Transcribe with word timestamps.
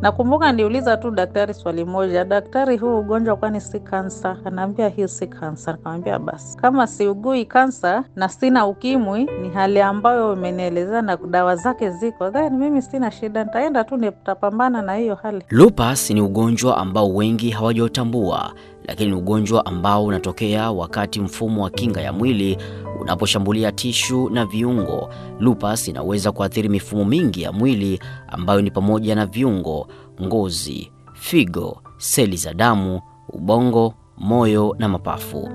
Nakumbuka 0.00 0.52
niliuliza 0.52 0.96
tu 0.96 1.10
daktari 1.10 1.54
swali 1.54 1.84
moja, 1.84 2.24
daktari, 2.24 2.76
huu 2.76 2.98
ugonjwa 2.98 3.36
kwani 3.36 3.60
si 3.60 3.80
kansa? 3.80 4.36
Anaambia 4.44 4.88
hii 4.88 5.08
si 5.08 5.26
kansa. 5.26 5.72
Nikamwambia 5.72 6.18
basi, 6.18 6.56
kama 6.58 6.86
siugui 6.86 7.44
kansa 7.44 8.04
na 8.16 8.28
sina 8.28 8.66
ukimwi, 8.66 9.24
ni 9.42 9.48
hali 9.48 9.80
ambayo 9.80 10.32
umenielezea 10.32 11.02
na 11.02 11.16
dawa 11.16 11.56
zake 11.56 11.90
ziko, 11.90 12.30
then 12.30 12.56
mimi 12.56 12.82
sina 12.82 13.10
shida, 13.10 13.44
nitaenda 13.44 13.84
tu 13.84 13.96
nitapambana 13.96 14.82
na 14.82 14.94
hiyo 14.96 15.14
hali. 15.14 15.44
Lupus 15.50 16.10
ni 16.10 16.20
ugonjwa 16.20 16.76
ambao 16.76 17.14
wengi 17.14 17.50
hawajautambua, 17.50 18.52
lakini 18.84 19.10
ni 19.10 19.16
ugonjwa 19.16 19.66
ambao 19.66 20.04
unatokea 20.04 20.70
wakati 20.70 21.20
mfumo 21.20 21.62
wa 21.64 21.70
kinga 21.70 22.00
ya 22.00 22.12
mwili 22.12 22.58
unaposhambulia 23.00 23.72
tishu 23.72 24.30
na 24.30 24.46
viungo. 24.46 25.08
Lupus 25.40 25.88
inaweza 25.88 26.32
kuathiri 26.32 26.68
mifumo 26.68 27.04
mingi 27.04 27.42
ya 27.42 27.52
mwili 27.52 28.00
ambayo 28.28 28.62
ni 28.62 28.70
pamoja 28.70 29.14
na 29.14 29.26
viungo, 29.26 29.88
ngozi, 30.22 30.92
figo, 31.12 31.82
seli 31.98 32.36
za 32.36 32.54
damu, 32.54 33.00
ubongo, 33.28 33.94
moyo 34.18 34.76
na 34.78 34.88
mapafu. 34.88 35.48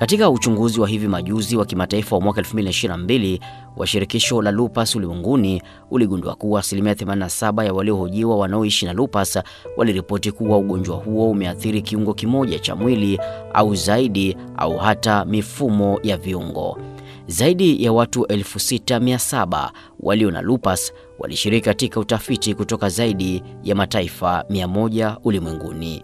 Katika 0.00 0.30
uchunguzi 0.30 0.80
wa 0.80 0.88
hivi 0.88 1.08
majuzi 1.08 1.56
wa 1.56 1.64
kimataifa 1.66 2.16
wa 2.16 2.22
mwaka 2.22 2.40
2022 2.40 3.40
wa 3.76 3.86
shirikisho 3.86 4.42
la 4.42 4.50
lupus 4.50 4.96
ulimwenguni 4.96 5.62
uligundua 5.90 6.34
kuwa 6.34 6.60
asilimia 6.60 6.92
87 6.94 7.64
ya 7.64 7.72
waliohojiwa 7.72 8.36
wanaoishi 8.36 8.86
na 8.86 8.92
lupus 8.92 9.38
waliripoti 9.76 10.32
kuwa 10.32 10.58
ugonjwa 10.58 10.96
huo 10.96 11.30
umeathiri 11.30 11.82
kiungo 11.82 12.14
kimoja 12.14 12.58
cha 12.58 12.76
mwili 12.76 13.20
au 13.54 13.74
zaidi 13.74 14.36
au 14.56 14.76
hata 14.78 15.24
mifumo 15.24 16.00
ya 16.02 16.16
viungo. 16.16 16.78
Zaidi 17.26 17.84
ya 17.84 17.92
watu 17.92 18.22
6700 18.22 19.70
walio 20.00 20.30
na 20.30 20.40
lupus 20.42 20.92
walishiriki 21.18 21.64
katika 21.64 22.00
utafiti 22.00 22.54
kutoka 22.54 22.88
zaidi 22.88 23.42
ya 23.64 23.74
mataifa 23.74 24.44
100 24.50 25.16
ulimwenguni. 25.24 26.02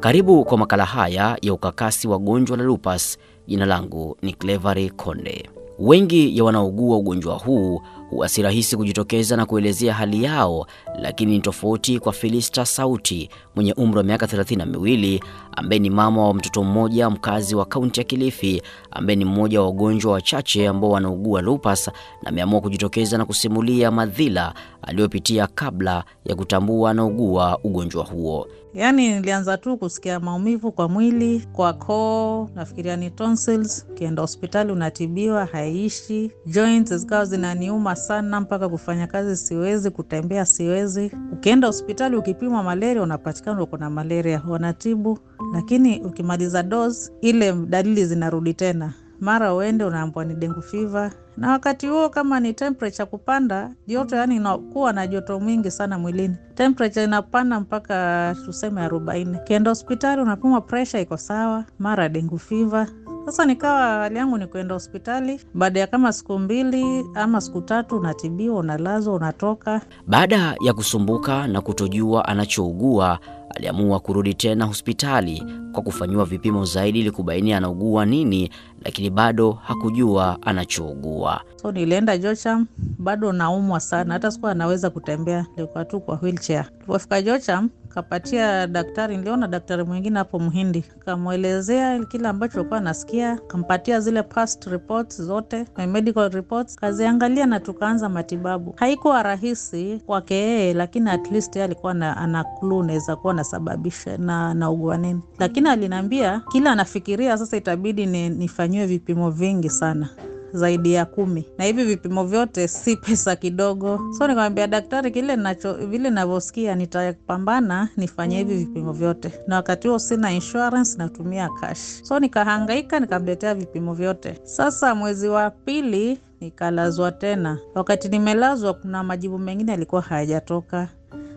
Karibu 0.00 0.44
kwa 0.44 0.58
makala 0.58 0.84
haya 0.84 1.38
ya 1.42 1.52
ukakasi 1.54 2.08
wa 2.08 2.18
gonjwa 2.18 2.56
la 2.56 2.64
lupus. 2.64 3.18
Jina 3.46 3.66
langu 3.66 4.16
ni 4.22 4.32
Clevery 4.32 4.90
Konde. 4.90 5.50
Wengi 5.78 6.38
ya 6.38 6.44
wanaougua 6.44 6.96
ugonjwa 6.96 7.34
huu 7.34 7.80
huwa 8.10 8.28
si 8.28 8.42
rahisi 8.42 8.76
kujitokeza 8.76 9.36
na 9.36 9.46
kuelezea 9.46 9.94
hali 9.94 10.24
yao, 10.24 10.66
lakini 11.00 11.32
ni 11.32 11.40
tofauti 11.40 11.98
kwa 11.98 12.12
Filista 12.12 12.66
Sauti 12.66 13.30
mwenye 13.54 13.72
umri 13.72 13.98
wa 13.98 14.04
miaka 14.04 14.26
thelathini 14.26 14.58
na 14.58 14.66
miwili 14.66 15.22
ambaye 15.56 15.78
ni 15.78 15.90
mama 15.90 16.26
wa 16.28 16.34
mtoto 16.34 16.64
mmoja 16.64 17.10
mkazi 17.10 17.54
wa 17.54 17.64
kaunti 17.64 18.00
ya 18.00 18.04
Kilifi 18.04 18.62
ambaye 18.90 19.16
ni 19.16 19.24
mmoja 19.24 19.60
wa 19.60 19.66
wagonjwa 19.66 20.12
wachache 20.12 20.68
ambao 20.68 20.90
wanaugua 20.90 21.42
lupus 21.42 21.86
na 21.88 21.92
ameamua 22.28 22.60
kujitokeza 22.60 23.18
na 23.18 23.24
kusimulia 23.24 23.90
madhila 23.90 24.54
aliyopitia 24.82 25.46
kabla 25.46 26.04
ya 26.24 26.34
kutambua 26.34 26.90
anaugua 26.90 27.58
ugonjwa 27.64 28.04
huo. 28.04 28.46
Yaani 28.74 29.14
nilianza 29.14 29.56
tu 29.58 29.76
kusikia 29.76 30.20
maumivu 30.20 30.72
kwa 30.72 30.88
mwili, 30.88 31.48
kwa 31.52 31.72
koo, 31.72 32.48
nafikiria 32.54 32.96
ni 32.96 33.10
tonsils. 33.10 33.86
Ukienda 33.90 34.22
hospitali 34.22 34.72
unatibiwa, 34.72 35.44
haiishi. 35.44 36.30
Joints 36.46 36.94
zikawa 36.94 37.24
zinaniuma 37.24 37.95
sana, 37.96 38.40
mpaka 38.40 38.68
kufanya 38.68 39.06
kazi 39.06 39.36
siwezi, 39.36 39.90
kutembea 39.90 40.46
siwezi. 40.46 41.12
Ukienda 41.32 41.66
hospitali 41.66 42.16
ukipimwa 42.16 42.62
malaria, 42.62 43.02
unapatikana 43.02 43.62
uko 43.62 43.76
na 43.76 43.90
malaria, 43.90 44.42
wanatibu, 44.48 45.18
lakini 45.52 46.00
ukimaliza 46.00 46.62
dose, 46.62 47.12
ile 47.20 47.52
dalili 47.52 48.04
zinarudi 48.06 48.54
tena 48.54 48.92
mara 49.20 49.54
uende 49.54 49.84
unaambwa 49.84 50.24
ni 50.24 50.34
dengu 50.34 50.62
fiva, 50.62 51.10
na 51.36 51.50
wakati 51.50 51.86
huo 51.86 52.08
kama 52.08 52.40
ni 52.40 52.52
temperature 52.52 53.06
kupanda 53.06 53.70
joto, 53.86 54.16
yani 54.16 54.36
inakuwa 54.36 54.92
na 54.92 55.06
joto 55.06 55.40
mwingi 55.40 55.70
sana 55.70 55.98
mwilini, 55.98 56.36
temperature 56.54 57.04
inapanda 57.04 57.60
mpaka 57.60 58.36
tuseme 58.44 58.80
arobaini. 58.80 59.36
Ukienda 59.36 59.70
hospitali 59.70 60.22
unapimwa 60.22 60.60
pressure 60.60 61.02
iko 61.02 61.16
sawa, 61.16 61.64
mara 61.78 62.08
dengu 62.08 62.38
fiva. 62.38 62.86
Sasa 63.26 63.44
nikawa 63.44 63.86
hali 63.86 64.16
yangu 64.18 64.38
ni 64.38 64.46
kuenda 64.46 64.74
hospitali, 64.74 65.40
baada 65.54 65.80
ya 65.80 65.86
kama 65.86 66.12
siku 66.12 66.38
mbili 66.38 67.04
ama 67.14 67.40
siku 67.40 67.60
tatu 67.60 67.96
unatibiwa, 67.96 68.56
unalazwa, 68.60 69.14
unatoka. 69.14 69.80
Baada 70.06 70.56
ya 70.60 70.72
kusumbuka 70.74 71.46
na 71.46 71.60
kutojua 71.60 72.28
anachougua, 72.28 73.18
aliamua 73.56 74.00
kurudi 74.00 74.34
tena 74.34 74.64
hospitali 74.64 75.42
kwa 75.72 75.82
kufanyiwa 75.82 76.24
vipimo 76.24 76.64
zaidi 76.64 77.00
ili 77.00 77.10
kubaini 77.10 77.52
anaugua 77.52 78.06
nini, 78.06 78.50
lakini 78.84 79.10
bado 79.10 79.52
hakujua 79.52 80.38
anachougua. 80.42 81.40
So 81.62 81.72
nilienda 81.72 82.18
Jocham, 82.18 82.66
bado 82.98 83.32
naumwa 83.32 83.80
sana, 83.80 84.12
hata 84.14 84.30
sikuwa 84.30 84.50
anaweza 84.52 84.90
kutembea, 84.90 85.46
nilikuwa 85.56 85.84
tu 85.84 86.00
kwa 86.00 86.18
wheelchair. 86.22 86.64
Tulipofika 86.70 87.22
Jocham 87.22 87.68
kapatia 87.96 88.66
daktari, 88.66 89.16
niliona 89.16 89.46
daktari 89.48 89.84
mwingine 89.84 90.18
hapo 90.18 90.38
Mhindi, 90.38 90.84
kamwelezea 91.04 92.04
kile 92.04 92.28
ambacho 92.28 92.58
alikuwa 92.60 92.78
anasikia, 92.78 93.36
kampatia 93.36 94.00
zile 94.00 94.22
past 94.22 94.64
reports 94.66 95.22
zote, 95.22 95.64
medical 95.88 96.30
reports, 96.30 96.76
kaziangalia 96.76 97.46
na 97.46 97.60
tukaanza 97.60 98.08
matibabu. 98.08 98.74
Haikuwa 98.76 99.22
rahisi 99.22 100.00
kwake 100.06 100.34
yeye, 100.34 100.74
lakini 100.74 101.10
at 101.10 101.30
least 101.30 101.56
yeye 101.56 101.64
alikuwa 101.64 101.94
na, 101.94 102.16
ana 102.16 102.44
clue 102.44 102.86
naweza 102.86 103.16
kuwa 103.16 103.34
nasababisha 103.34 104.16
na 104.16 104.54
naugua 104.54 104.96
nini, 104.96 105.20
lakini 105.38 105.68
aliniambia 105.68 106.42
kila 106.52 106.72
anafikiria 106.72 107.38
sasa 107.38 107.56
itabidi 107.56 108.06
ni, 108.06 108.28
nifanyiwe 108.28 108.86
vipimo 108.86 109.30
vingi 109.30 109.70
sana 109.70 110.08
zaidi 110.52 110.92
ya 110.92 111.04
kumi 111.04 111.46
na 111.58 111.64
hivi 111.64 111.84
vipimo 111.84 112.24
vyote 112.24 112.68
si 112.68 112.96
pesa 112.96 113.36
kidogo. 113.36 114.00
So 114.18 114.26
nikamwambia 114.28 114.66
daktari, 114.66 115.10
kile 115.10 115.36
nacho 115.36 115.72
vile 115.74 116.10
navyosikia 116.10 116.74
nitapambana 116.74 117.88
nifanye 117.96 118.38
hivi 118.38 118.54
vipimo 118.56 118.92
vyote, 118.92 119.32
na 119.46 119.56
wakati 119.56 119.88
huo 119.88 119.98
sina 119.98 120.32
insurance, 120.32 120.98
natumia 120.98 121.48
cash. 121.60 122.02
So 122.02 122.18
nikahangaika 122.20 123.00
nikamletea 123.00 123.54
vipimo 123.54 123.94
vyote. 123.94 124.40
Sasa 124.44 124.94
mwezi 124.94 125.28
wa 125.28 125.50
pili 125.50 126.18
nikalazwa 126.40 127.12
tena. 127.12 127.58
Wakati 127.74 128.08
nimelazwa, 128.08 128.74
kuna 128.74 129.02
majibu 129.02 129.38
mengine 129.38 129.72
yalikuwa 129.72 130.02
hayajatoka. 130.02 130.88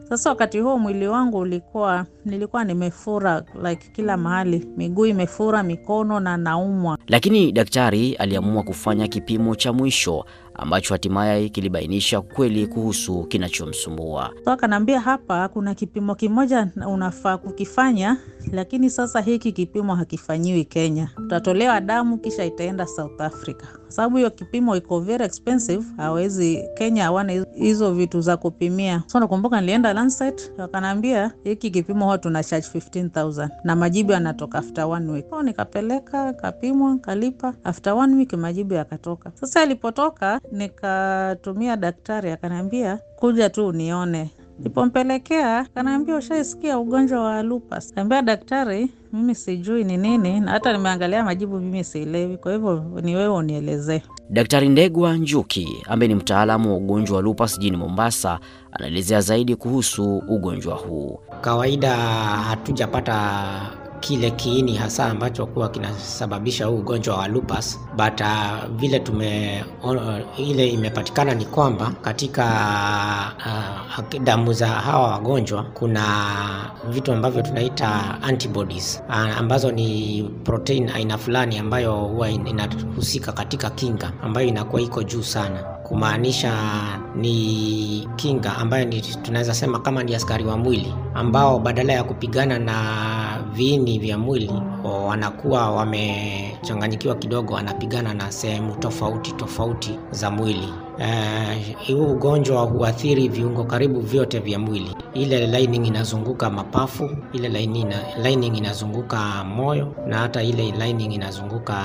Sasa 0.10 0.30
wakati 0.30 0.60
huo 0.60 0.78
mwili 0.78 1.08
wangu 1.08 1.38
ulikuwa 1.38 2.06
nilikuwa 2.26 2.64
nimefura 2.64 3.44
like 3.64 3.90
kila 3.92 4.18
mahali, 4.18 4.68
miguu 4.78 5.06
imefura, 5.06 5.64
mikono 5.64 6.20
na 6.20 6.38
naumwa. 6.38 6.98
Lakini 7.08 7.52
daktari 7.52 8.14
aliamua 8.16 8.64
kufanya 8.64 9.08
kipimo 9.08 9.56
cha 9.56 9.74
mwisho 9.74 10.26
ambacho 10.62 10.94
hatimaye 10.94 11.50
kilibainisha 11.50 12.22
kweli 12.22 12.68
kuhusu 12.68 13.24
kinachomsumbua. 13.24 14.32
So 14.46 14.52
akanaambia 14.52 15.00
hapa 15.00 15.48
kuna 15.48 15.76
kipimo 15.76 16.16
kimoja 16.16 16.68
unafaa 16.88 17.38
kukifanya, 17.38 18.18
lakini 18.52 18.90
sasa 18.90 19.22
hiki 19.22 19.52
kipimo 19.52 19.96
hakifanyiwi 19.96 20.66
Kenya. 20.66 21.10
Utatolewa 21.18 21.82
damu 21.82 22.18
kisha 22.18 22.46
itaenda 22.46 22.88
South 22.88 23.22
Africa, 23.22 23.64
kwa 23.84 23.92
sababu 23.92 24.18
hiyo 24.18 24.30
kipimo 24.30 24.76
iko 24.76 25.00
very 25.00 25.26
expensive. 25.26 25.84
Hawezi 25.98 26.64
Kenya, 26.78 27.04
hawana 27.04 27.46
hizo 27.56 27.94
vitu 27.94 28.22
za 28.22 28.38
kupimia. 28.38 29.04
So 29.08 29.20
nakumbuka 29.20 29.62
nilienda 29.62 29.94
Lancet, 29.94 30.52
wakanaambia 30.58 31.32
hiki 31.44 31.72
kipimo 31.72 32.06
huwa 32.06 32.18
tuna 32.18 32.44
charge 32.44 32.68
15000 32.68 33.50
na 33.64 33.76
majibu 33.76 34.12
yanatoka 34.12 34.58
after 34.58 34.86
one 34.86 35.12
week. 35.12 35.26
So 35.30 35.44
nikapeleka 35.44 36.34
kapimwa, 36.34 36.98
kalipa, 36.98 37.54
after 37.64 37.94
one 37.94 38.16
week 38.16 38.34
majibu 38.34 38.74
yakatoka. 38.74 39.32
Sasa 39.34 39.60
yalipotoka 39.60 40.42
nikatumia 40.52 41.76
daktari 41.78 42.32
akaniambia 42.32 43.00
kuja 43.16 43.50
tu 43.50 43.68
unione. 43.68 44.30
Nipompelekea 44.60 45.66
kanaambia 45.74 46.16
ushaisikia 46.16 46.80
ugonjwa 46.80 47.24
wa 47.24 47.44
lupus. 47.44 47.94
Kaambia 47.94 48.22
daktari, 48.22 48.90
mimi 49.14 49.36
sijui 49.36 49.84
ni 49.84 49.98
nini, 49.98 50.40
na 50.40 50.52
hata 50.52 50.74
nimeangalia 50.74 51.24
majibu 51.24 51.60
mimi 51.60 51.84
sielewi, 51.84 52.38
kwa 52.38 52.52
hivyo 52.54 52.84
ni 53.02 53.16
wewe 53.16 53.28
unielezee. 53.36 54.02
Daktari 54.30 54.70
Ndegwa 54.70 55.18
Njuki 55.18 55.68
ambaye 55.88 56.08
ni 56.08 56.16
mtaalamu 56.16 56.70
wa 56.72 56.78
ugonjwa 56.78 57.16
wa 57.16 57.22
lupus 57.22 57.60
jijini 57.60 57.78
Mombasa 57.78 58.40
anaelezea 58.72 59.22
zaidi 59.22 59.56
kuhusu 59.56 60.18
ugonjwa 60.28 60.76
huu. 60.76 61.20
Kawaida 61.42 61.96
hatujapata 62.50 63.14
kile 64.00 64.32
kiini 64.32 64.76
hasa 64.76 65.06
ambacho 65.06 65.46
kuwa 65.46 65.70
kinasababisha 65.70 66.66
huu 66.66 66.76
ugonjwa 66.78 67.18
wa 67.18 67.28
lupus. 67.28 67.80
But 67.98 68.22
uh, 68.22 68.66
vile 68.76 69.00
tume 69.00 69.64
uh, 69.84 70.40
ile 70.40 70.68
imepatikana 70.68 71.34
ni 71.34 71.46
kwamba 71.46 71.92
katika 72.02 72.46
uh, 73.98 74.20
damu 74.24 74.54
za 74.54 74.68
hawa 74.68 75.08
wagonjwa 75.12 75.64
kuna 75.64 76.06
vitu 76.90 77.14
ambavyo 77.14 77.42
tunaita 77.42 78.18
antibodies 78.22 79.02
uh, 79.10 79.16
ambazo 79.38 79.72
ni 79.72 80.24
protein 80.44 80.90
aina 80.90 81.18
fulani 81.18 81.58
ambayo 81.58 81.96
huwa 81.96 82.30
inahusika 82.30 83.32
katika 83.32 83.70
kinga 83.70 84.12
ambayo 84.24 84.48
inakuwa 84.48 84.82
iko 84.82 85.04
juu 85.04 85.24
sana. 85.24 85.64
Kumaanisha 85.84 86.54
ni 87.16 88.08
kinga 88.16 88.58
ambayo 88.58 88.86
tunaweza 89.24 89.54
sema 89.54 89.80
kama 89.80 90.04
ni 90.04 90.16
askari 90.16 90.46
wa 90.46 90.58
mwili 90.58 90.94
ambao 91.14 91.60
badala 91.60 91.94
ya 91.94 92.04
kupigana 92.04 92.60
na 92.60 93.29
viini 93.54 94.00
vya 94.00 94.18
mwili 94.18 94.52
wanakuwa 95.08 95.72
wamechanganyikiwa 95.72 97.16
kidogo, 97.16 97.54
wanapigana 97.54 98.14
na 98.14 98.32
sehemu 98.32 98.76
tofauti 98.76 99.32
tofauti 99.32 100.00
za 100.12 100.32
mwili. 100.32 100.74
Huu 101.88 101.96
huu 101.96 102.12
ugonjwa 102.12 102.62
huathiri 102.62 103.28
viungo 103.28 103.64
karibu 103.64 104.00
vyote 104.00 104.40
vya 104.40 104.60
mwili. 104.60 104.96
Ile 105.14 105.48
lining 105.48 105.88
inazunguka 105.88 106.50
mapafu, 106.50 107.10
ile 107.34 107.50
lining, 107.50 107.88
lining 108.24 108.58
inazunguka 108.58 109.44
moyo 109.44 109.94
na 110.08 110.18
hata 110.18 110.44
ile 110.44 110.72
lining 110.72 111.14
inazunguka 111.14 111.82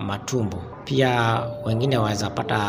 matumbo. 0.00 0.62
Pia 0.86 1.40
wengine 1.64 1.98
waweza 1.98 2.30
pata 2.30 2.60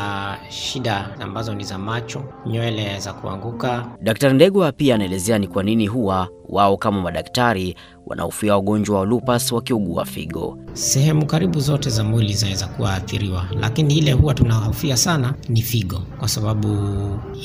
shida 0.50 1.10
ambazo 1.20 1.54
ni 1.56 1.64
za 1.64 1.78
macho, 1.78 2.24
nywele 2.46 3.00
za 3.00 3.14
kuanguka. 3.14 3.86
Daktari 4.02 4.34
Ndegwa 4.34 4.72
pia 4.72 4.96
anaelezea 4.96 5.38
ni 5.40 5.48
kwa 5.48 5.64
nini 5.64 5.88
huwa 5.88 6.28
wao 6.50 6.78
kama 6.78 7.02
madaktari 7.02 7.76
wanahofia 8.06 8.54
wagonjwa 8.56 9.00
wa 9.00 9.06
lupus 9.06 9.52
wakiugua 9.52 10.06
figo. 10.06 10.58
Sehemu 10.74 11.26
karibu 11.26 11.60
zote 11.60 11.90
za 11.90 12.04
mwili 12.04 12.34
zinaweza 12.34 12.68
kuathiriwa, 12.68 13.46
lakini 13.60 13.98
ile 13.98 14.12
huwa 14.12 14.34
tunahofia 14.34 14.98
sana 14.98 15.34
ni 15.50 15.62
figo, 15.62 16.02
kwa 16.20 16.28
sababu 16.28 16.70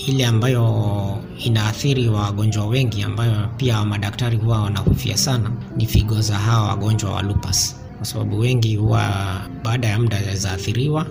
ile 0.08 0.26
ambayo 0.26 1.18
inaathiri 1.44 2.08
wagonjwa 2.08 2.66
wengi, 2.66 3.02
ambayo 3.02 3.48
pia 3.56 3.84
madaktari 3.84 4.36
huwa 4.36 4.62
wanahofia 4.62 5.16
sana 5.16 5.50
ni 5.76 5.86
figo 5.86 6.20
za 6.20 6.34
hawa 6.34 6.68
wagonjwa 6.68 7.10
wa 7.12 7.22
lupus, 7.22 7.76
kwa 8.02 8.06
sababu 8.08 8.38
wengi 8.38 8.76
huwa 8.76 9.10
baada 9.64 9.88
ya 9.88 9.98
muda 9.98 10.34
zaathiriwa 10.34 11.06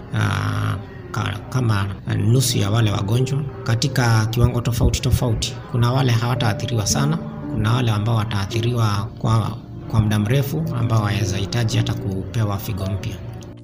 kama 1.50 1.86
nusu 2.18 2.58
ya 2.58 2.70
wale 2.72 2.92
wagonjwa 2.92 3.40
katika 3.64 4.26
kiwango 4.26 4.62
tofauti 4.62 5.02
tofauti. 5.02 5.54
Kuna 5.72 5.92
wale 5.92 6.12
hawataathiriwa 6.12 6.88
sana, 6.88 7.18
kuna 7.52 7.74
wale 7.74 7.92
ambao 7.92 8.16
wataathiriwa 8.16 9.08
kwa, 9.20 9.58
kwa 9.92 10.00
muda 10.02 10.20
mrefu 10.20 10.64
ambao 10.80 11.04
waweza 11.04 11.38
hitaji 11.38 11.78
hata 11.78 11.94
kupewa 11.94 12.58
figo 12.58 12.86
mpya. 12.86 13.16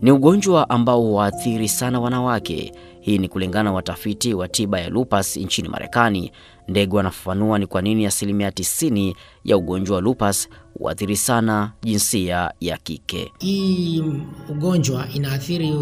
Ni 0.01 0.11
ugonjwa 0.11 0.69
ambao 0.69 1.01
huwaathiri 1.01 1.67
sana 1.69 1.99
wanawake. 1.99 2.73
Hii 3.07 3.17
ni 3.17 3.27
kulingana 3.27 3.63
na 3.63 3.71
watafiti 3.71 4.33
wa 4.33 4.47
tiba 4.47 4.79
ya 4.79 4.89
lupus 4.89 5.37
nchini 5.37 5.69
Marekani. 5.69 6.31
Ndegwa 6.67 6.99
anafafanua 7.01 7.59
ni 7.59 7.67
kwa 7.67 7.81
nini 7.81 8.05
asilimia 8.05 8.49
90 8.49 9.15
ya 9.43 9.57
ugonjwa 9.57 9.95
wa 9.95 10.01
lupus 10.01 10.49
huathiri 10.79 11.15
sana 11.17 11.71
jinsia 11.83 12.51
ya 12.59 12.77
kike. 12.77 13.31
Hii 13.39 14.03
ugonjwa 14.49 15.07
inaathiri 15.13 15.73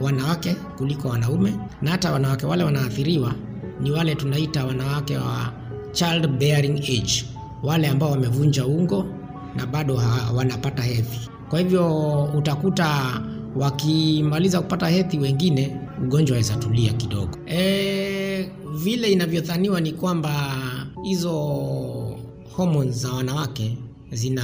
wanawake 0.00 0.54
kuliko 0.78 1.08
wanaume, 1.08 1.52
na 1.82 1.90
hata 1.90 2.12
wanawake 2.12 2.46
wale 2.46 2.64
wanaathiriwa 2.64 3.34
ni 3.80 3.90
wale 3.90 4.14
tunaita 4.14 4.64
wanawake 4.66 5.16
wa 5.16 5.52
child 5.92 6.26
bearing 6.28 6.78
age, 6.78 7.24
wale 7.62 7.88
ambao 7.88 8.10
wamevunja 8.10 8.66
ungo 8.66 9.06
na 9.56 9.66
bado 9.66 10.00
wanapata 10.34 10.82
hedhi. 10.82 11.20
Kwa 11.50 11.58
hivyo 11.58 12.22
utakuta 12.24 13.20
wakimaliza 13.56 14.60
kupata 14.60 14.88
hedhi, 14.88 15.18
wengine 15.18 15.80
ugonjwa 16.02 16.36
aweza 16.36 16.56
tulia 16.56 16.92
kidogo. 16.92 17.38
E, 17.46 18.50
vile 18.74 19.12
inavyodhaniwa 19.12 19.80
ni 19.80 19.92
kwamba 19.92 20.52
hizo 21.02 21.32
hormones 22.56 23.02
za 23.02 23.12
wanawake 23.12 23.78
zina 24.12 24.42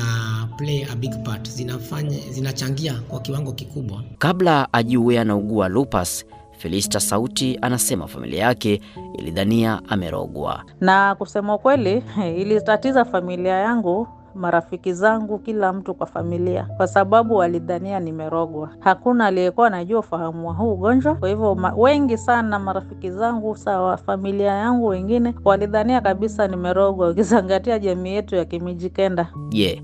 play 0.56 0.86
a 0.92 0.96
big 0.96 1.22
part, 1.24 1.48
zinafanya 1.50 2.18
zinachangia 2.30 2.94
kwa 3.08 3.20
kiwango 3.20 3.52
kikubwa. 3.52 4.02
Kabla 4.18 4.72
ajue 4.72 5.20
anaugua 5.20 5.68
lupus, 5.68 6.24
Felista 6.58 7.00
Sauti 7.00 7.58
anasema 7.62 8.06
familia 8.06 8.42
yake 8.44 8.80
ilidhania 9.18 9.80
amerogwa. 9.88 10.64
Na 10.80 11.14
kusema 11.14 11.54
ukweli, 11.54 12.02
ilitatiza 12.42 13.04
familia 13.04 13.52
yangu 13.54 14.08
marafiki 14.34 14.92
zangu, 14.92 15.38
kila 15.38 15.72
mtu 15.72 15.94
kwa 15.94 16.06
familia, 16.06 16.68
kwa 16.76 16.86
sababu 16.86 17.34
walidhania 17.36 18.00
nimerogwa. 18.00 18.70
Hakuna 18.78 19.26
aliyekuwa 19.26 19.66
anajua 19.66 20.00
ufahamu 20.00 20.48
wa 20.48 20.54
huu 20.54 20.72
ugonjwa. 20.72 21.14
Kwa 21.14 21.28
hivyo 21.28 21.56
wengi 21.76 22.18
sana 22.18 22.58
marafiki 22.58 23.10
zangu, 23.10 23.56
sawa 23.56 23.96
familia 23.96 24.52
yangu, 24.52 24.86
wengine 24.86 25.34
walidhania 25.44 26.00
kabisa 26.00 26.48
nimerogwa, 26.48 27.08
ukizingatia 27.10 27.78
jamii 27.78 28.10
yetu 28.14 28.36
ya 28.36 28.44
Kimijikenda. 28.44 29.28
Je, 29.48 29.62
yeah. 29.62 29.78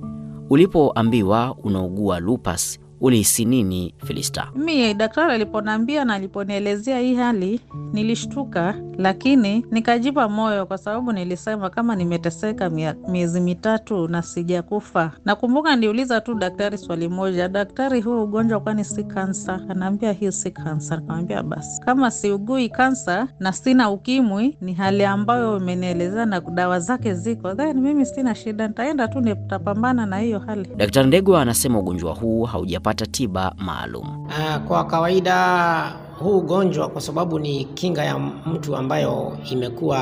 Ulipoambiwa 0.51 1.55
unaugua 1.65 2.21
lupus 2.21 2.81
ulihisi 3.01 3.45
nini 3.45 3.95
Felista? 4.05 4.49
Mi 4.55 4.95
daktari 4.95 5.33
aliponiambia 5.33 6.05
na 6.05 6.15
aliponielezea 6.15 6.99
hii 6.99 7.15
hali 7.15 7.61
nilishtuka, 7.93 8.75
lakini 8.99 9.67
nikajipa 9.71 10.29
moyo 10.29 10.67
kwa 10.67 10.79
sababu 10.79 11.13
nilisema 11.13 11.71
kama 11.71 11.97
nimeteseka 11.97 12.71
miezi 13.09 13.41
mitatu 13.41 14.09
na 14.09 14.23
sijakufa. 14.23 15.13
Nakumbuka 15.25 15.77
niliuliza 15.77 16.21
tu 16.21 16.35
daktari 16.35 16.79
swali 16.79 17.09
moja, 17.09 17.49
daktari, 17.49 18.01
huu 18.01 18.23
ugonjwa 18.23 18.61
kwani 18.61 18.85
si 18.85 19.05
kansa? 19.05 19.61
Anaambia 19.69 20.13
hii 20.13 20.33
si 20.33 20.51
kansa. 20.51 20.97
Nikamwambia 20.97 21.43
basi, 21.43 21.81
kama 21.81 22.11
siugui 22.11 22.69
kansa 22.69 23.29
na 23.41 23.53
sina 23.53 23.91
ukimwi, 23.91 24.57
ni 24.61 24.75
hali 24.75 25.05
ambayo 25.05 25.57
umenielezea 25.57 26.27
na 26.27 26.41
dawa 26.41 26.81
zake 26.81 27.15
ziko, 27.15 27.55
then 27.55 27.81
mimi 27.81 28.07
sina 28.07 28.35
shida, 28.35 28.69
nitaenda 28.69 29.09
tu 29.09 29.21
nitapambana 29.21 30.07
na 30.07 30.19
hiyo 30.19 30.39
hali. 30.39 30.69
Daktari 30.77 31.07
Ndegwa 31.09 31.43
anasema 31.43 31.79
ugonjwa 31.79 32.15
huu 32.15 32.45
haujapata 32.45 33.07
tiba 33.07 33.55
maalum. 33.59 34.29
Kwa 34.69 34.85
kawaida 34.85 35.93
huu 36.19 36.39
ugonjwa 36.39 36.89
kwa 36.89 37.01
sababu 37.01 37.39
ni 37.39 37.65
kinga 37.65 38.05
ya 38.05 38.19
mtu 38.47 38.77
ambayo 38.77 39.39
imekuwa 39.51 39.99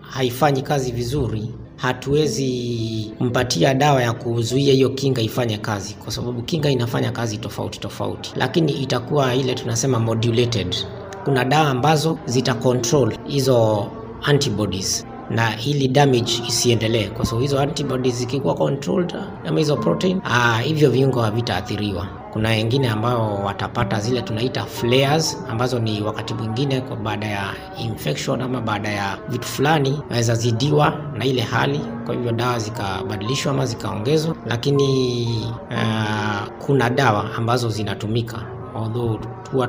haifanyi 0.00 0.62
kazi 0.62 0.92
vizuri, 0.92 1.50
hatuwezi 1.76 3.12
mpatia 3.20 3.74
dawa 3.74 4.02
ya 4.02 4.12
kuzuia 4.12 4.72
hiyo 4.74 4.88
kinga 4.90 5.20
ifanye 5.22 5.58
kazi, 5.58 5.94
kwa 5.94 6.12
sababu 6.12 6.42
kinga 6.42 6.70
inafanya 6.70 7.12
kazi 7.12 7.38
tofauti 7.38 7.80
tofauti, 7.80 8.32
lakini 8.36 8.72
itakuwa 8.72 9.34
ile 9.34 9.54
tunasema 9.54 9.98
modulated. 9.98 10.76
Kuna 11.24 11.44
dawa 11.44 11.68
ambazo 11.68 12.18
zita 12.26 12.56
hizo 13.26 13.86
antibodies 14.22 15.06
na 15.30 15.60
ili 15.60 15.88
damage 15.88 16.32
isiendelee, 16.48 17.08
kwa 17.08 17.24
sababu 17.24 17.42
hizo 17.42 17.60
antibodies 17.60 18.14
zikikuwa 18.16 18.54
controlled 18.54 19.14
ama 19.46 19.58
hizo 19.58 19.76
protein 19.76 20.20
ah, 20.24 20.58
hivyo 20.58 20.90
viungo 20.90 21.20
havitaathiriwa. 21.22 22.21
Kuna 22.32 22.48
wengine 22.48 22.88
ambao 22.88 23.44
watapata 23.44 24.00
zile 24.00 24.22
tunaita 24.22 24.64
flares, 24.64 25.38
ambazo 25.50 25.78
ni 25.78 26.02
wakati 26.02 26.34
mwingine 26.34 26.80
kwa 26.80 26.96
baada 26.96 27.26
ya 27.26 27.54
infection 27.78 28.40
ama 28.42 28.60
baada 28.60 28.88
ya 28.88 29.18
vitu 29.28 29.48
fulani 29.48 30.02
waweza 30.10 30.34
zidiwa 30.34 30.94
na 31.18 31.24
ile 31.24 31.42
hali, 31.42 31.80
kwa 32.06 32.14
hivyo 32.14 32.32
dawa 32.32 32.58
zikabadilishwa 32.58 33.52
ama 33.52 33.66
zikaongezwa, 33.66 34.36
lakini 34.46 35.26
uh, 35.70 36.64
kuna 36.66 36.90
dawa 36.90 37.34
ambazo 37.36 37.68
zinatumika. 37.70 38.38
Although 38.76 39.20
huwa 39.52 39.66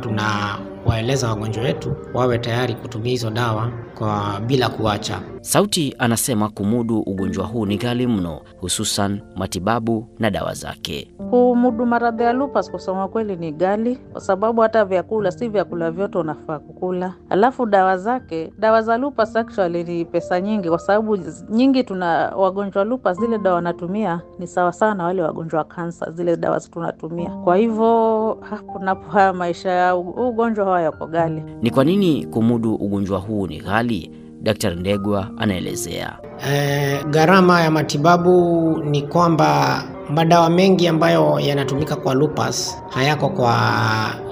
tunawaeleza 0.83 1.29
wagonjwa 1.29 1.63
wetu 1.63 1.95
wawe 2.13 2.37
tayari 2.37 2.73
kutumia 2.75 3.11
hizo 3.11 3.29
dawa 3.29 3.71
kwa 3.97 4.39
bila 4.47 4.69
kuacha. 4.69 5.19
Sauti 5.41 5.95
anasema 5.99 6.49
kumudu 6.49 6.99
ugonjwa 6.99 7.45
huu 7.45 7.65
ni 7.65 7.77
ghali 7.77 8.07
mno, 8.07 8.41
hususan 8.61 9.21
matibabu 9.35 10.07
na 10.19 10.29
dawa 10.29 10.53
zake. 10.53 11.11
Kumudu 11.29 11.85
maradhi 11.85 12.23
ya 12.23 12.33
lupus 12.33 12.71
kusema 12.71 13.07
kweli 13.07 13.35
ni 13.35 13.51
ghali, 13.51 13.95
kwa 13.95 14.21
sababu 14.21 14.61
hata 14.61 14.85
vyakula 14.85 15.31
si 15.31 15.49
vyakula 15.49 15.91
vyote 15.91 16.17
unafaa 16.17 16.59
kukula, 16.59 17.13
alafu 17.29 17.65
dawa 17.65 17.97
zake, 17.97 18.53
dawa 18.59 18.81
za 18.81 18.97
lupus 18.97 19.35
actually 19.35 19.83
ni 19.83 20.05
pesa 20.05 20.41
nyingi, 20.41 20.69
kwa 20.69 20.79
sababu 20.79 21.17
nyingi 21.49 21.83
tuna 21.83 22.07
wagonjwa 22.35 22.83
lupus, 22.83 23.19
zile 23.19 23.37
dawa 23.37 23.55
wanatumia 23.55 24.21
ni 24.39 24.47
sawa 24.47 24.71
sawa 24.73 24.95
na 24.95 25.03
wale 25.03 25.21
wagonjwa 25.21 25.57
wa 25.59 25.65
kansa, 25.65 26.11
zile 26.11 26.37
dawa 26.37 26.59
tunatumia. 26.59 27.29
Kwa 27.29 27.55
hivyo 27.57 28.37
hapo 28.85 29.09
haya 29.11 29.33
maisha 29.33 29.71
ya 29.71 29.95
ugonjwa 29.95 30.65
haya 30.73 30.85
yako 30.85 31.07
ghali. 31.07 31.43
Ni 31.61 31.69
kwa 31.71 31.83
nini 31.83 32.25
kumudu 32.25 32.75
ugonjwa 32.75 33.19
huu 33.19 33.47
ni 33.47 33.57
ghali? 33.59 34.11
Daktari 34.41 34.75
Ndegwa 34.75 35.29
anaelezea. 35.37 36.17
E, 36.51 37.03
gharama 37.09 37.61
ya 37.61 37.71
matibabu 37.71 38.31
ni 38.89 39.01
kwamba 39.01 39.83
madawa 40.09 40.49
mengi 40.49 40.87
ambayo 40.87 41.39
yanatumika 41.39 41.95
kwa 41.95 42.13
lupus 42.13 42.77
hayako 42.89 43.29
kwa 43.29 43.53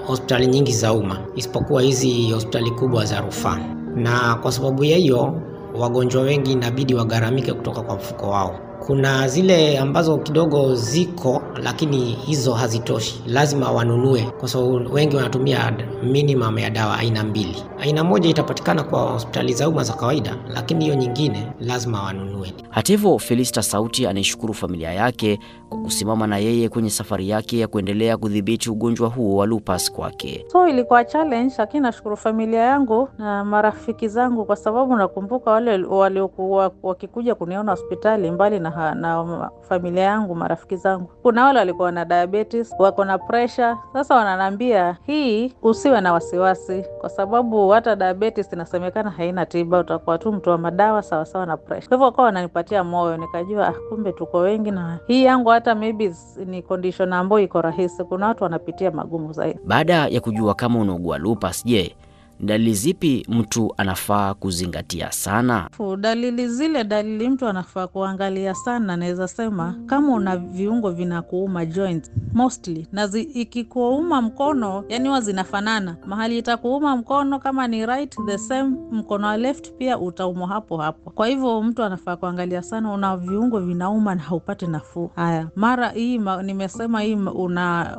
hospitali 0.06 0.46
nyingi 0.46 0.72
za 0.72 0.92
umma 0.92 1.18
isipokuwa 1.36 1.82
hizi 1.82 2.30
hospitali 2.30 2.70
kubwa 2.70 3.04
za 3.04 3.20
rufaa, 3.20 3.58
na 3.94 4.34
kwa 4.42 4.52
sababu 4.52 4.84
ya 4.84 4.96
hiyo 4.96 5.34
wagonjwa 5.78 6.22
wengi 6.22 6.52
inabidi 6.52 6.94
wagharamike 6.94 7.52
kutoka 7.52 7.80
kwa 7.82 7.94
mfuko 7.96 8.30
wao. 8.30 8.71
Kuna 8.86 9.28
zile 9.28 9.78
ambazo 9.78 10.18
kidogo 10.18 10.74
ziko 10.74 11.42
lakini 11.62 11.98
hizo 12.12 12.54
hazitoshi, 12.54 13.22
lazima 13.26 13.70
wanunue, 13.72 14.22
kwa 14.40 14.48
sababu 14.48 14.94
wengi 14.94 15.16
wanatumia 15.16 15.72
minimum 16.02 16.58
ya 16.58 16.70
dawa 16.70 16.98
aina 16.98 17.24
mbili. 17.24 17.62
Aina 17.80 18.04
moja 18.04 18.30
itapatikana 18.30 18.82
kwa 18.82 19.00
hospitali 19.02 19.52
za 19.54 19.68
umma 19.68 19.84
za 19.84 19.92
kawaida, 19.92 20.36
lakini 20.54 20.84
hiyo 20.84 20.96
nyingine 20.96 21.52
lazima 21.60 22.02
wanunue. 22.02 22.52
Hata 22.70 22.92
hivyo, 22.92 23.18
Felista 23.18 23.62
Sauti 23.62 24.06
anaishukuru 24.06 24.54
familia 24.54 24.92
yake 24.92 25.38
kwa 25.68 25.78
kusimama 25.78 26.26
na 26.26 26.38
yeye 26.38 26.68
kwenye 26.68 26.90
safari 26.90 27.28
yake 27.28 27.58
ya 27.58 27.68
kuendelea 27.68 28.16
kudhibiti 28.16 28.70
ugonjwa 28.70 29.08
huo 29.08 29.36
wa 29.36 29.46
lupus 29.46 29.92
kwake. 29.92 30.44
So 30.52 30.68
ilikuwa 30.68 31.04
challenge, 31.04 31.54
lakini 31.58 31.82
nashukuru 31.82 32.16
familia 32.16 32.60
yangu 32.60 33.08
na 33.18 33.44
marafiki 33.44 34.08
zangu, 34.08 34.44
kwa 34.44 34.56
sababu 34.56 34.96
nakumbuka 34.96 35.50
wale 35.50 35.84
waliokuwa 35.84 36.72
wakikuja 36.82 37.34
kuniona 37.34 37.70
hospitali 37.72 38.30
mbali 38.30 38.58
na 38.60 38.71
na, 38.76 38.94
na 38.94 39.50
familia 39.60 40.02
yangu, 40.04 40.34
marafiki 40.34 40.76
zangu, 40.76 41.10
kuna 41.22 41.44
wale 41.44 41.58
walikuwa 41.58 41.92
na 41.92 42.04
diabetes, 42.04 42.74
wako 42.78 43.04
na 43.04 43.18
pressure. 43.18 43.76
Sasa 43.92 44.14
wananiambia 44.14 44.96
hii, 45.06 45.52
usiwe 45.62 46.00
na 46.00 46.12
wasiwasi, 46.12 46.84
kwa 47.00 47.08
sababu 47.10 47.68
hata 47.68 47.96
diabetes 47.96 48.52
inasemekana 48.52 49.10
haina 49.10 49.46
tiba, 49.46 49.78
utakuwa 49.78 50.18
tu 50.18 50.32
mtu 50.32 50.50
wa 50.50 50.58
madawa 50.58 51.02
sawasawa 51.02 51.46
na 51.46 51.56
pressure. 51.56 51.88
Kwa 51.88 51.96
hivyo 51.96 52.06
wakawa 52.06 52.26
wananipatia 52.26 52.84
moyo, 52.84 53.16
nikajua 53.16 53.68
ah, 53.68 53.72
kumbe 53.88 54.12
tuko 54.12 54.38
wengi, 54.38 54.70
na 54.70 54.98
hii 55.06 55.24
yangu 55.24 55.48
hata 55.48 55.74
maybe 55.74 56.14
ni 56.46 56.62
condition 56.62 57.12
ambayo 57.12 57.42
iko 57.42 57.62
rahisi. 57.62 58.04
Kuna 58.04 58.26
watu 58.28 58.44
wanapitia 58.44 58.90
magumu 58.90 59.32
zaidi. 59.32 59.60
Baada 59.64 60.06
ya 60.06 60.20
kujua 60.20 60.54
kama 60.54 60.78
unaugua 60.78 61.18
lupus, 61.18 61.64
je, 61.64 61.96
dalili 62.42 62.74
zipi 62.74 63.26
mtu 63.28 63.74
anafaa 63.76 64.34
kuzingatia 64.34 65.12
sana? 65.12 65.68
Dalili 66.00 66.48
zile 66.48 66.84
dalili 66.84 67.28
mtu 67.28 67.46
anafaa 67.46 67.86
kuangalia 67.86 68.54
sana, 68.54 68.96
naweza 68.96 69.28
sema 69.28 69.74
kama 69.86 70.12
una 70.14 70.36
viungo 70.36 70.90
vinakuuma 70.90 71.66
joints 71.66 72.12
mostly, 72.32 72.86
na 72.92 73.08
ikikuuma 73.34 74.22
mkono, 74.22 74.84
yani 74.88 75.08
huwa 75.08 75.20
zinafanana 75.20 75.96
mahali 76.06 76.38
itakuuma 76.38 76.96
mkono, 76.96 77.38
kama 77.38 77.68
ni 77.68 77.86
right 77.86 78.16
the 78.26 78.38
same, 78.38 78.76
mkono 78.90 79.26
wa 79.26 79.36
left 79.36 79.72
pia 79.72 79.98
utaumwa 79.98 80.48
hapo 80.48 80.76
hapo. 80.76 81.10
Kwa 81.10 81.26
hivyo 81.26 81.62
mtu 81.62 81.82
anafaa 81.82 82.16
kuangalia 82.16 82.62
sana, 82.62 82.92
una 82.92 83.16
viungo 83.16 83.60
vinauma 83.60 84.14
na 84.14 84.22
haupate 84.22 84.66
nafuu. 84.66 85.10
Haya, 85.16 85.48
mara 85.56 85.88
hii 85.88 86.18
ma, 86.18 86.42
nimesema 86.42 87.00
hii 87.00 87.14
una 87.14 87.96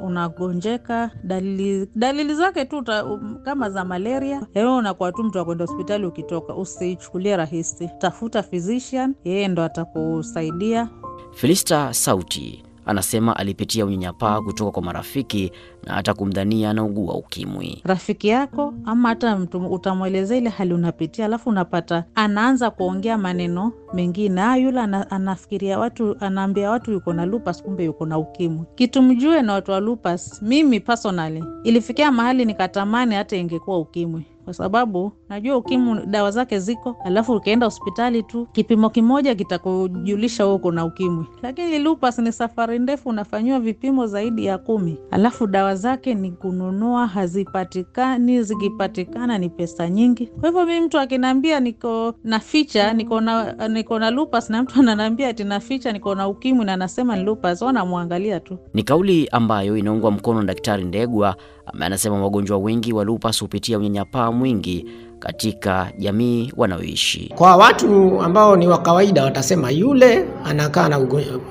dalili 1.23 1.89
dalili 1.95 2.35
zake 2.35 2.65
tu 2.65 2.77
um, 2.77 3.37
kama 3.43 3.69
za 3.69 3.85
malaria 3.85 4.32
Ewe 4.53 4.69
unakuwa 4.75 5.11
tu 5.11 5.23
mtu 5.23 5.39
akwenda 5.39 5.65
hospitali, 5.65 6.05
ukitoka 6.05 6.55
usichukulie 6.55 7.37
rahisi, 7.37 7.89
tafuta 7.99 8.43
physician, 8.43 9.15
yeye 9.23 9.47
ndo 9.47 9.63
atakusaidia. 9.63 10.89
Filista 11.31 11.93
Sauti 11.93 12.63
anasema 12.85 13.35
alipitia 13.35 13.85
unyanyapaa 13.85 14.41
kutoka 14.41 14.71
kwa 14.71 14.81
marafiki 14.83 15.51
na 15.85 15.93
hata 15.93 16.13
kumdhania 16.13 16.69
anaugua 16.69 17.15
ukimwi. 17.15 17.81
Rafiki 17.83 18.27
yako 18.27 18.73
ama 18.85 19.09
hata 19.09 19.37
mtu 19.37 19.57
utamwelezea 19.67 20.37
ile 20.37 20.49
hali 20.49 20.73
unapitia, 20.73 21.25
alafu 21.25 21.49
unapata 21.49 22.03
anaanza 22.15 22.69
kuongea 22.71 23.17
maneno 23.17 23.71
mengine, 23.93 24.41
ah, 24.41 24.57
yule 24.57 24.79
ana, 24.79 25.11
anafikiria 25.11 25.79
watu, 25.79 26.15
anaambia 26.19 26.69
watu 26.71 26.91
yuko 26.91 27.13
na 27.13 27.25
lupus, 27.25 27.63
kumbe 27.63 27.85
yuko 27.85 28.05
na 28.05 28.17
ukimwi. 28.17 28.65
Kitu 28.75 29.01
mjue 29.01 29.41
na 29.41 29.53
watu 29.53 29.71
wa 29.71 29.79
lupus, 29.79 30.41
mimi 30.41 30.79
personally 30.79 31.43
ilifikia 31.63 32.11
mahali 32.11 32.45
nikatamani 32.45 33.15
hata 33.15 33.37
ingekuwa 33.37 33.79
ukimwi 33.79 34.25
kwa 34.45 34.53
sababu 34.53 35.11
najua 35.33 35.57
ukimwi 35.57 35.99
dawa 36.05 36.31
zake 36.31 36.59
ziko, 36.59 36.95
alafu 37.05 37.33
ukienda 37.33 37.65
hospitali 37.65 38.23
tu 38.23 38.47
kipimo 38.51 38.89
kimoja 38.89 39.35
kitakujulisha 39.35 40.43
wewe 40.45 40.55
uko 40.55 40.71
na 40.71 40.85
ukimwi. 40.85 41.25
Lakini 41.41 41.79
lupus 41.79 42.19
ni 42.19 42.31
safari 42.31 42.79
ndefu, 42.79 43.09
unafanyiwa 43.09 43.59
vipimo 43.59 44.07
zaidi 44.07 44.45
ya 44.45 44.57
kumi, 44.57 44.97
alafu 45.11 45.47
dawa 45.47 45.75
zake 45.75 46.13
ni 46.13 46.31
kununua, 46.31 47.07
hazipatikani. 47.07 48.43
Zikipatikana 48.43 49.37
ni 49.37 49.49
pesa 49.49 49.89
nyingi. 49.89 50.25
Kwa 50.27 50.49
hivyo 50.49 50.65
mi 50.65 50.79
mtu 50.79 50.99
akiniambia 50.99 51.59
niko 51.59 52.13
na 52.23 52.39
ficha 52.39 52.93
niko 52.93 53.21
na 53.21 53.67
niko 53.67 53.99
na 53.99 54.11
lupus, 54.11 54.49
na 54.49 54.63
mtu 54.63 54.79
ananiambia 54.79 55.29
ati 55.29 55.43
na 55.43 55.59
ficha 55.59 55.91
niko 55.91 56.15
na 56.15 56.27
ukimwi 56.27 56.65
na 56.65 56.73
anasema 56.73 57.15
ni 57.15 57.23
lupus, 57.23 57.61
wanamwangalia 57.61 58.39
tu. 58.39 58.57
Ni 58.73 58.83
kauli 58.83 59.27
ambayo 59.31 59.77
inaungwa 59.77 60.11
mkono 60.11 60.39
na 60.39 60.45
Daktari 60.45 60.83
Ndegwa 60.83 61.35
ambaye 61.65 61.85
anasema 61.87 62.21
wagonjwa 62.21 62.57
wengi 62.57 62.93
wa 62.93 63.03
lupus 63.03 63.41
hupitia 63.41 63.77
unyanyapaa 63.77 64.31
mwingi 64.31 64.85
katika 65.23 65.91
jamii 65.97 66.51
wanaoishi. 66.57 67.31
Kwa 67.35 67.55
watu 67.55 68.21
ambao 68.21 68.55
ni 68.55 68.67
wa 68.67 68.77
kawaida 68.77 69.23
watasema 69.23 69.71
yule 69.71 70.25
anakaa 70.45 70.89
na 70.89 70.99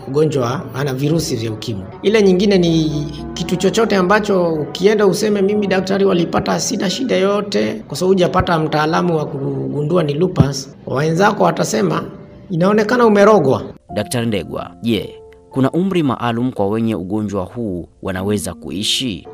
ugonjwa, 0.09 0.63
ana 0.75 0.95
virusi 0.95 1.37
vya 1.37 1.53
ukimwi. 1.53 1.85
Ile 2.03 2.23
nyingine 2.23 2.59
ni 2.59 3.07
kitu 3.35 3.57
chochote 3.57 3.97
ambacho 3.97 4.53
ukienda 4.53 5.07
useme 5.07 5.43
mimi 5.43 5.67
daktari 5.67 6.05
walipata 6.05 6.61
sina 6.61 6.91
shida 6.91 7.17
yoyote, 7.17 7.75
kwa 7.89 7.97
sababu 7.97 8.09
hujapata 8.13 8.59
mtaalamu 8.59 9.17
wa 9.17 9.25
kugundua 9.27 10.03
ni 10.03 10.15
lupus, 10.15 10.75
wenzako 10.87 11.45
watasema 11.45 12.05
inaonekana 12.51 13.07
umerogwa. 13.07 13.63
Daktari 13.95 14.27
Ndegwa, 14.27 14.71
je, 14.83 14.93
yeah, 14.95 15.09
kuna 15.53 15.71
umri 15.71 16.03
maalum 16.03 16.53
kwa 16.53 16.69
wenye 16.69 16.95
ugonjwa 16.95 17.45
huu 17.45 17.87
wanaweza 18.03 18.55
kuishi? 18.55 19.29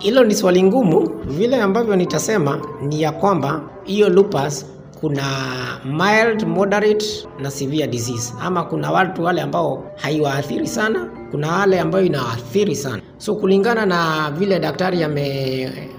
Hilo 0.00 0.24
ni 0.24 0.34
swali 0.34 0.62
ngumu. 0.62 1.10
Vile 1.24 1.56
ambavyo 1.62 1.96
nitasema 1.96 2.60
ni 2.82 3.02
ya 3.02 3.12
kwamba 3.12 3.60
hiyo 3.84 4.08
lupus 4.08 4.66
kuna 5.00 5.22
mild, 5.84 6.46
moderate 6.46 7.06
na 7.40 7.50
severe 7.50 7.86
disease, 7.86 8.34
ama 8.40 8.64
kuna 8.64 8.90
watu 8.90 9.22
wale 9.24 9.40
ambao 9.42 9.84
haiwaathiri 9.96 10.66
sana, 10.66 11.08
kuna 11.30 11.52
wale 11.52 11.80
ambayo 11.80 12.04
inawaathiri 12.04 12.76
sana. 12.76 13.02
So 13.18 13.34
kulingana 13.34 13.86
na 13.86 14.30
vile 14.38 14.58
daktari 14.60 15.00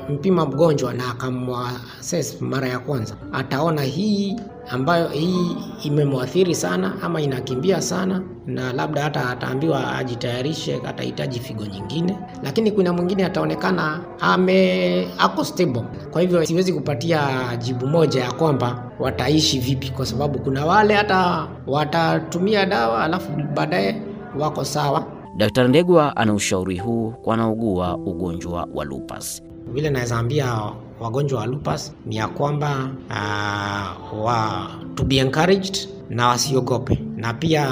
amempima 0.08 0.46
mgonjwa 0.46 0.94
na 0.94 1.10
akamwassess 1.12 2.42
mara 2.42 2.68
ya 2.68 2.80
kwanza, 2.80 3.16
ataona 3.34 3.82
hii 3.82 4.36
ambayo 4.70 5.08
hii 5.08 5.58
imemwathiri 5.84 6.56
sana 6.56 6.94
ama 7.02 7.22
inakimbia 7.22 7.82
sana, 7.82 8.22
na 8.46 8.74
labda 8.74 9.02
hata 9.04 9.30
ataambiwa 9.30 9.96
ajitayarishe, 9.98 10.82
atahitaji 10.88 11.40
figo 11.40 11.66
nyingine. 11.66 12.18
Lakini 12.44 12.72
kuna 12.72 12.94
mwingine 12.94 13.26
ataonekana 13.26 14.02
ame 14.20 15.08
ako 15.18 15.44
stable. 15.44 15.84
Kwa 16.12 16.22
hivyo 16.22 16.46
siwezi 16.46 16.74
kupatia 16.74 17.22
jibu 17.58 17.88
moja 17.88 18.22
ya 18.24 18.32
kwamba 18.32 18.92
wataishi 19.00 19.60
vipi, 19.60 19.90
kwa 19.90 20.06
sababu 20.06 20.40
kuna 20.40 20.66
wale 20.66 20.94
hata 20.94 21.48
watatumia 21.68 22.66
dawa 22.66 23.04
alafu 23.04 23.32
baadaye 23.56 24.02
wako 24.40 24.66
sawa. 24.66 25.06
Daktari 25.38 25.70
Ndegwa 25.70 26.18
ana 26.18 26.34
ushauri 26.34 26.78
huu 26.78 27.12
kwa 27.22 27.32
wanaougua 27.32 27.98
ugonjwa 27.98 28.68
wa 28.74 28.86
lupus. 28.86 29.44
Vile 29.67 29.89
naweza 29.89 30.17
ambia 30.17 30.60
wagonjwa 31.00 31.39
wa 31.39 31.46
lupus 31.46 31.93
ni 32.05 32.15
ya 32.15 32.27
kwamba 32.27 32.89
uh, 33.10 34.25
wa 34.25 34.67
to 34.96 35.03
be 35.03 35.17
encouraged 35.17 35.89
na 36.10 36.27
wasiogope, 36.27 37.00
na 37.15 37.34
pia 37.34 37.67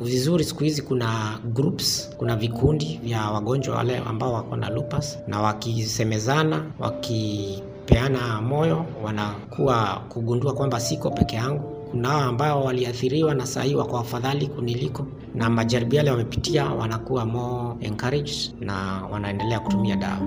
vizuri, 0.00 0.44
siku 0.44 0.64
hizi 0.64 0.82
kuna 0.82 1.38
groups, 1.54 2.10
kuna 2.16 2.36
vikundi 2.36 3.00
vya 3.04 3.30
wagonjwa 3.30 3.76
wale 3.76 3.98
ambao 3.98 4.32
wako 4.32 4.56
na 4.56 4.70
lupus, 4.70 5.18
na 5.26 5.40
wakisemezana, 5.40 6.64
wakipeana 6.78 8.40
moyo, 8.42 8.86
wanakuwa 9.04 10.02
kugundua 10.08 10.52
kwamba 10.54 10.80
siko 10.80 11.10
peke 11.10 11.36
yangu. 11.36 11.60
Kuna 11.90 12.08
hao 12.08 12.20
ambao 12.22 12.64
waliathiriwa 12.64 13.34
na 13.34 13.46
sahii 13.46 13.74
wako 13.74 13.98
afadhali 13.98 14.46
kuniliko, 14.46 15.06
na 15.34 15.50
majaribu 15.50 15.94
yale 15.94 16.10
wamepitia, 16.10 16.64
wanakuwa 16.64 17.24
more 17.26 17.76
encouraged 17.86 18.54
na 18.60 19.02
wanaendelea 19.12 19.60
kutumia 19.60 19.96
dawa. 19.96 20.18